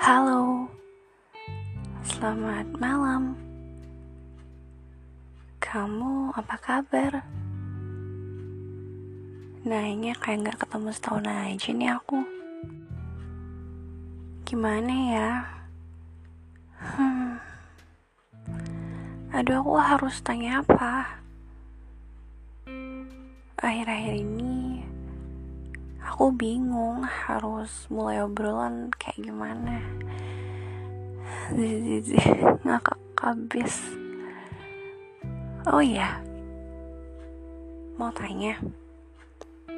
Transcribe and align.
Halo, 0.00 0.64
selamat 2.00 2.64
malam. 2.80 3.36
Kamu 5.60 6.32
apa 6.32 6.56
kabar? 6.56 7.20
Nanya 9.60 10.16
kayak 10.16 10.56
gak 10.56 10.58
ketemu 10.64 10.88
setahun 10.96 11.28
aja 11.28 11.70
nih 11.76 11.90
aku. 11.92 12.16
Gimana 14.48 14.94
ya? 15.12 15.30
Hmm. 16.80 17.36
Aduh, 19.36 19.60
aku 19.60 19.76
harus 19.76 20.16
tanya 20.24 20.64
apa? 20.64 21.20
Akhir-akhir 23.60 24.16
ini 24.16 24.69
aku 26.20 26.36
bingung 26.36 27.00
harus 27.00 27.88
mulai 27.88 28.20
obrolan 28.20 28.92
kayak 29.00 29.24
gimana. 29.24 29.80
Ngakak 32.68 33.00
habis. 33.24 33.80
Oh 35.64 35.80
iya. 35.80 36.20
Mau 37.96 38.12
tanya 38.12 38.60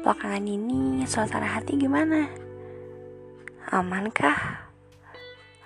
belakangan 0.00 0.48
ini 0.48 1.04
suasana 1.04 1.44
hati 1.44 1.76
gimana? 1.76 2.24
Amankah? 3.68 4.64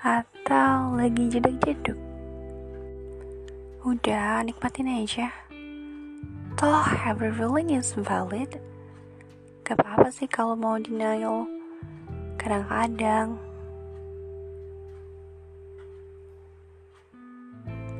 Atau 0.02 0.98
lagi 0.98 1.30
jeduk-jeduk? 1.30 1.98
Udah 3.86 4.42
nikmatin 4.42 4.90
aja. 4.90 5.30
Toh 6.58 6.82
every 7.06 7.30
feeling 7.30 7.70
is 7.70 7.94
valid 7.94 8.58
Gak 9.64 9.80
apa-apa 9.80 10.12
sih 10.12 10.28
kalau 10.28 10.52
mau 10.52 10.76
denial. 10.76 11.48
Kadang-kadang. 12.36 13.40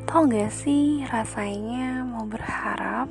Tau 0.05 0.29
gak 0.29 0.53
sih 0.53 1.09
rasanya 1.09 2.05
mau 2.05 2.29
berharap 2.29 3.09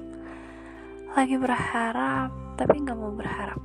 Lagi 1.13 1.37
berharap 1.37 2.29
tapi 2.57 2.81
gak 2.81 2.97
mau 2.97 3.13
berharap. 3.13 3.61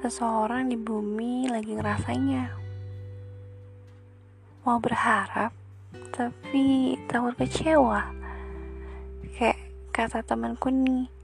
Seseorang 0.00 0.72
di 0.72 0.80
bumi 0.80 1.44
lagi 1.44 1.76
ngerasanya. 1.76 2.56
Mau 4.64 4.80
berharap 4.80 5.52
tapi 6.12 6.96
takut 7.04 7.36
kecewa. 7.36 8.00
Kayak 9.36 9.60
kata 9.92 10.24
temanku 10.24 10.72
nih 10.72 11.19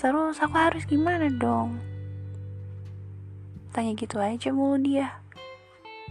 Terus 0.00 0.40
aku 0.40 0.56
harus 0.56 0.88
gimana 0.88 1.28
dong? 1.28 1.76
Tanya 3.68 3.92
gitu 3.92 4.16
aja 4.16 4.48
mulu 4.48 4.80
dia. 4.80 5.20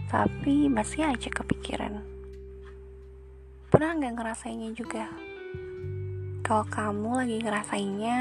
Tapi 0.06 0.70
masih 0.70 1.10
aja 1.10 1.26
kepikiran. 1.26 1.98
Pernah 3.66 3.98
nggak 3.98 4.14
ngerasainnya 4.14 4.70
juga? 4.78 5.10
Kalau 6.46 6.62
kamu 6.70 7.10
lagi 7.18 7.36
ngerasainnya, 7.42 8.18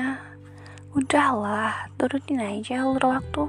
udahlah, 0.97 1.85
turutin 2.01 2.41
aja 2.41 2.81
alur 2.81 3.05
waktu. 3.05 3.45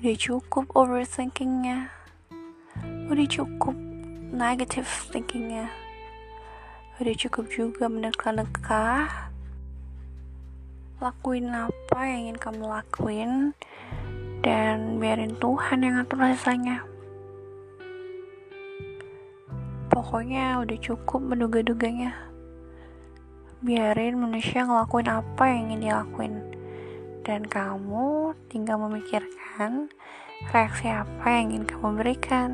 Udah 0.00 0.16
cukup 0.16 0.64
overthinkingnya. 0.72 1.92
Udah 3.12 3.26
cukup 3.28 3.76
negative 4.32 4.88
thinkingnya. 5.12 5.68
Udah 7.04 7.14
cukup 7.20 7.52
juga 7.52 7.84
menekan-nekan 7.92 9.28
lakuin 10.98 11.54
apa 11.54 12.10
yang 12.10 12.26
ingin 12.26 12.38
kamu 12.42 12.64
lakuin 12.66 13.30
dan 14.42 14.98
biarin 14.98 15.38
Tuhan 15.38 15.86
yang 15.86 15.94
ngatur 16.02 16.18
rasanya. 16.18 16.82
Pokoknya 19.94 20.58
udah 20.58 20.78
cukup 20.82 21.22
menduga-duganya. 21.22 22.18
Biarin 23.62 24.18
manusia 24.18 24.66
ngelakuin 24.66 25.10
apa 25.10 25.42
yang 25.46 25.70
ingin 25.70 25.82
dilakuin 25.86 26.34
dan 27.22 27.46
kamu 27.46 28.34
tinggal 28.50 28.82
memikirkan 28.82 29.90
reaksi 30.50 30.90
apa 30.90 31.26
yang 31.30 31.54
ingin 31.54 31.64
kamu 31.66 31.88
berikan. 31.94 32.50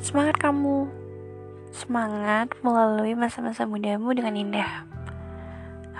Semangat 0.00 0.40
kamu 0.40 0.88
Semangat 1.78 2.58
melalui 2.66 3.14
masa-masa 3.14 3.62
mudamu 3.62 4.10
dengan 4.10 4.34
indah. 4.34 4.82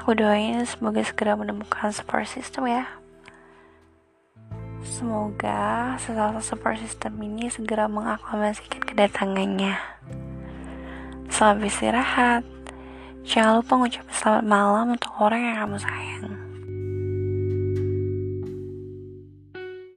Aku 0.02 0.10
doain 0.18 0.58
semoga 0.66 1.06
segera 1.06 1.38
menemukan 1.38 1.94
support 1.94 2.26
system 2.26 2.66
ya. 2.66 2.90
Semoga 4.82 5.94
sesuatu 6.02 6.42
support 6.42 6.82
system 6.82 7.22
ini 7.22 7.46
segera 7.46 7.86
mengaklamasikan 7.86 8.82
kedatangannya. 8.90 9.78
Selamat 11.30 11.70
istirahat. 11.70 12.42
Jangan 13.22 13.62
lupa 13.62 13.78
ngucapin 13.78 14.14
selamat 14.18 14.44
malam 14.50 14.98
untuk 14.98 15.14
orang 15.22 15.46
yang 15.46 15.56
kamu 15.62 15.78
sayang. 15.78 16.37